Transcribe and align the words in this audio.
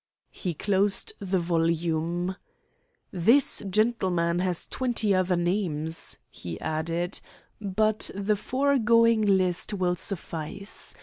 He 0.31 0.55
closed 0.55 1.13
the 1.19 1.37
volume. 1.37 2.35
"This 3.11 3.61
gentleman 3.69 4.39
has 4.39 4.65
twenty 4.65 5.13
other 5.13 5.35
names," 5.35 6.17
he 6.31 6.59
added; 6.59 7.19
"but 7.61 8.09
the 8.15 8.35
foregoing 8.35 9.21
list 9.21 9.75
will 9.75 9.95
suffice. 9.95 10.95